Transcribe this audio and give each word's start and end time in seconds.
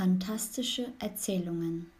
Fantastische 0.00 0.94
Erzählungen 0.98 1.92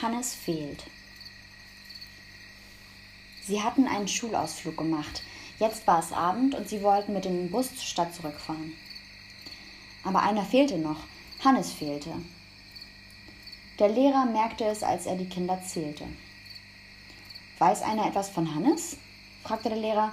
Hannes 0.00 0.34
fehlt. 0.34 0.84
Sie 3.42 3.62
hatten 3.62 3.86
einen 3.86 4.08
Schulausflug 4.08 4.78
gemacht. 4.78 5.22
Jetzt 5.58 5.86
war 5.86 5.98
es 5.98 6.12
Abend 6.12 6.54
und 6.54 6.66
sie 6.66 6.80
wollten 6.80 7.12
mit 7.12 7.26
dem 7.26 7.50
Bus 7.50 7.68
zur 7.68 7.84
Stadt 7.84 8.14
zurückfahren. 8.14 8.72
Aber 10.04 10.22
einer 10.22 10.44
fehlte 10.44 10.78
noch. 10.78 10.98
Hannes 11.44 11.72
fehlte. 11.72 12.12
Der 13.78 13.88
Lehrer 13.88 14.26
merkte 14.26 14.64
es, 14.64 14.82
als 14.82 15.06
er 15.06 15.16
die 15.16 15.28
Kinder 15.28 15.62
zählte. 15.62 16.04
Weiß 17.58 17.82
einer 17.82 18.06
etwas 18.06 18.30
von 18.30 18.54
Hannes? 18.54 18.96
fragte 19.42 19.70
der 19.70 19.78
Lehrer, 19.78 20.12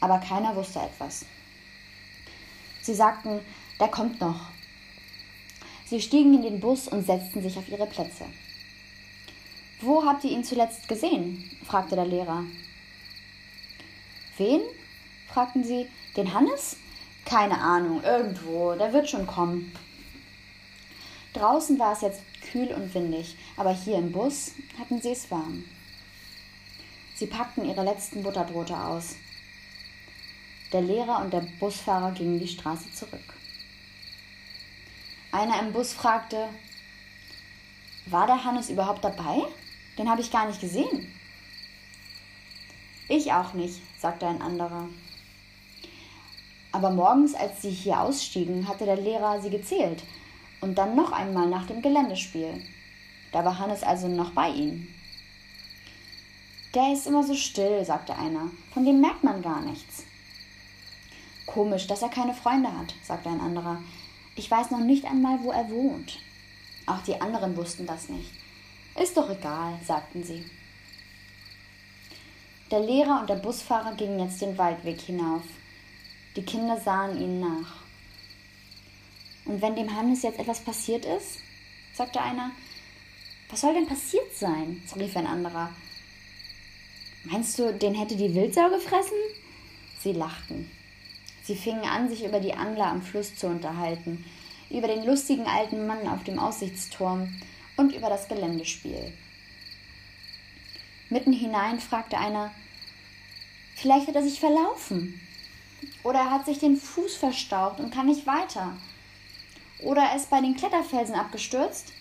aber 0.00 0.18
keiner 0.18 0.54
wusste 0.54 0.80
etwas. 0.80 1.26
Sie 2.80 2.94
sagten, 2.94 3.40
der 3.80 3.88
kommt 3.88 4.20
noch. 4.20 4.40
Sie 5.86 6.00
stiegen 6.00 6.34
in 6.34 6.42
den 6.42 6.60
Bus 6.60 6.88
und 6.88 7.04
setzten 7.04 7.42
sich 7.42 7.56
auf 7.56 7.68
ihre 7.68 7.86
Plätze. 7.86 8.24
Wo 9.80 10.04
habt 10.04 10.24
ihr 10.24 10.30
ihn 10.30 10.44
zuletzt 10.44 10.88
gesehen? 10.88 11.50
fragte 11.64 11.96
der 11.96 12.06
Lehrer. 12.06 12.44
Wen? 14.36 14.62
fragten 15.28 15.64
sie. 15.64 15.88
Den 16.16 16.32
Hannes? 16.32 16.76
Keine 17.24 17.58
Ahnung, 17.58 18.02
irgendwo, 18.02 18.74
der 18.74 18.92
wird 18.92 19.08
schon 19.08 19.26
kommen. 19.26 19.72
Draußen 21.32 21.78
war 21.78 21.92
es 21.92 22.02
jetzt 22.02 22.22
kühl 22.50 22.72
und 22.72 22.92
windig, 22.94 23.36
aber 23.56 23.72
hier 23.72 23.96
im 23.98 24.12
Bus 24.12 24.52
hatten 24.78 25.00
sie 25.00 25.12
es 25.12 25.30
warm. 25.30 25.64
Sie 27.14 27.26
packten 27.26 27.64
ihre 27.64 27.84
letzten 27.84 28.22
Butterbrote 28.22 28.76
aus. 28.76 29.16
Der 30.72 30.82
Lehrer 30.82 31.20
und 31.20 31.32
der 31.32 31.46
Busfahrer 31.60 32.12
gingen 32.12 32.38
die 32.38 32.48
Straße 32.48 32.92
zurück. 32.92 33.34
Einer 35.30 35.60
im 35.60 35.72
Bus 35.72 35.92
fragte, 35.92 36.48
war 38.06 38.26
der 38.26 38.44
Hannes 38.44 38.68
überhaupt 38.68 39.04
dabei? 39.04 39.42
Den 39.96 40.10
habe 40.10 40.20
ich 40.20 40.30
gar 40.30 40.46
nicht 40.46 40.60
gesehen. 40.60 41.14
Ich 43.08 43.32
auch 43.32 43.52
nicht, 43.54 43.80
sagte 44.00 44.26
ein 44.26 44.42
anderer. 44.42 44.88
Aber 46.72 46.90
morgens, 46.90 47.34
als 47.34 47.62
sie 47.62 47.70
hier 47.70 48.00
ausstiegen, 48.00 48.66
hatte 48.66 48.86
der 48.86 48.96
Lehrer 48.96 49.40
sie 49.40 49.50
gezählt 49.50 50.02
und 50.62 50.76
dann 50.76 50.96
noch 50.96 51.12
einmal 51.12 51.48
nach 51.48 51.66
dem 51.66 51.82
Geländespiel. 51.82 52.62
Da 53.30 53.44
war 53.44 53.58
Hannes 53.58 53.82
also 53.82 54.08
noch 54.08 54.32
bei 54.32 54.48
ihnen. 54.48 54.88
Der 56.74 56.92
ist 56.92 57.06
immer 57.06 57.22
so 57.22 57.34
still, 57.34 57.84
sagte 57.84 58.16
einer. 58.16 58.50
Von 58.72 58.86
dem 58.86 59.00
merkt 59.00 59.22
man 59.22 59.42
gar 59.42 59.60
nichts. 59.60 60.04
Komisch, 61.44 61.86
dass 61.86 62.00
er 62.00 62.08
keine 62.08 62.32
Freunde 62.32 62.72
hat, 62.72 62.94
sagte 63.02 63.28
ein 63.28 63.40
anderer. 63.40 63.82
Ich 64.36 64.50
weiß 64.50 64.70
noch 64.70 64.80
nicht 64.80 65.04
einmal, 65.04 65.42
wo 65.42 65.50
er 65.50 65.68
wohnt. 65.68 66.18
Auch 66.86 67.02
die 67.02 67.20
anderen 67.20 67.56
wussten 67.56 67.86
das 67.86 68.08
nicht. 68.08 68.30
Ist 69.00 69.16
doch 69.16 69.28
egal, 69.28 69.78
sagten 69.84 70.24
sie. 70.24 70.44
Der 72.70 72.80
Lehrer 72.80 73.20
und 73.20 73.28
der 73.28 73.36
Busfahrer 73.36 73.94
gingen 73.94 74.18
jetzt 74.20 74.40
den 74.40 74.56
Waldweg 74.56 75.00
hinauf. 75.00 75.42
Die 76.36 76.42
Kinder 76.42 76.80
sahen 76.80 77.20
ihnen 77.20 77.40
nach. 77.40 77.82
Und 79.44 79.60
wenn 79.60 79.76
dem 79.76 79.94
Hannes 79.94 80.22
jetzt 80.22 80.38
etwas 80.38 80.60
passiert 80.60 81.04
ist? 81.04 81.38
sagte 81.92 82.20
einer. 82.20 82.52
Was 83.50 83.60
soll 83.60 83.74
denn 83.74 83.86
passiert 83.86 84.34
sein? 84.34 84.82
rief 84.96 85.16
ein 85.16 85.26
anderer. 85.26 85.70
Meinst 87.24 87.58
du, 87.58 87.72
den 87.72 87.94
hätte 87.94 88.16
die 88.16 88.34
Wildsau 88.34 88.70
gefressen? 88.70 89.18
Sie 89.98 90.12
lachten. 90.12 90.70
Sie 91.44 91.54
fingen 91.54 91.84
an, 91.84 92.08
sich 92.08 92.24
über 92.24 92.40
die 92.40 92.54
Angler 92.54 92.86
am 92.86 93.02
Fluss 93.02 93.34
zu 93.36 93.48
unterhalten, 93.48 94.24
über 94.70 94.88
den 94.88 95.04
lustigen 95.04 95.46
alten 95.46 95.86
Mann 95.86 96.08
auf 96.08 96.24
dem 96.24 96.38
Aussichtsturm 96.38 97.28
und 97.76 97.94
über 97.94 98.08
das 98.08 98.28
Geländespiel. 98.28 99.12
Mitten 101.10 101.32
hinein 101.32 101.78
fragte 101.78 102.16
einer, 102.16 102.52
vielleicht 103.74 104.08
hat 104.08 104.14
er 104.14 104.22
sich 104.22 104.40
verlaufen. 104.40 105.20
Oder 106.02 106.20
er 106.20 106.30
hat 106.30 106.46
sich 106.46 106.58
den 106.58 106.76
Fuß 106.76 107.16
verstaucht 107.16 107.80
und 107.80 107.92
kann 107.92 108.06
nicht 108.06 108.26
weiter. 108.26 108.76
Oder 109.80 110.02
er 110.02 110.16
ist 110.16 110.30
bei 110.30 110.40
den 110.40 110.56
Kletterfelsen 110.56 111.14
abgestürzt. 111.14 111.92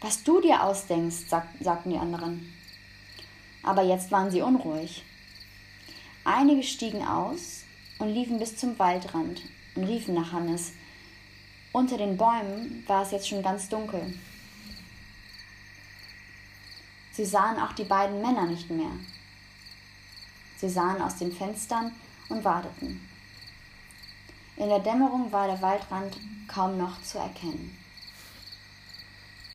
Was 0.00 0.22
du 0.22 0.40
dir 0.40 0.62
ausdenkst, 0.62 1.28
sag, 1.28 1.48
sagten 1.60 1.90
die 1.90 1.98
anderen. 1.98 2.52
Aber 3.62 3.82
jetzt 3.82 4.10
waren 4.12 4.30
sie 4.30 4.42
unruhig. 4.42 5.04
Einige 6.24 6.62
stiegen 6.62 7.06
aus 7.06 7.64
und 7.98 8.10
liefen 8.10 8.38
bis 8.38 8.56
zum 8.56 8.78
Waldrand 8.78 9.42
und 9.74 9.84
riefen 9.84 10.14
nach 10.14 10.32
Hannes, 10.32 10.72
unter 11.72 11.98
den 11.98 12.16
Bäumen 12.16 12.84
war 12.86 13.02
es 13.02 13.10
jetzt 13.10 13.28
schon 13.28 13.42
ganz 13.42 13.68
dunkel. 13.68 14.14
Sie 17.12 17.24
sahen 17.24 17.58
auch 17.60 17.72
die 17.72 17.84
beiden 17.84 18.22
Männer 18.22 18.46
nicht 18.46 18.70
mehr. 18.70 18.90
Sie 20.56 20.68
sahen 20.68 21.02
aus 21.02 21.16
den 21.16 21.32
Fenstern 21.32 21.92
und 22.28 22.44
warteten. 22.44 23.08
In 24.56 24.68
der 24.68 24.80
Dämmerung 24.80 25.30
war 25.32 25.46
der 25.46 25.60
Waldrand 25.60 26.16
kaum 26.48 26.78
noch 26.78 27.02
zu 27.02 27.18
erkennen. 27.18 27.76